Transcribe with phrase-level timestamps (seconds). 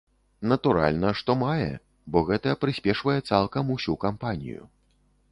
[0.51, 1.67] Натуральна, што мае,
[2.15, 4.63] бо гэта прыспешвае цалкам усю кампанію.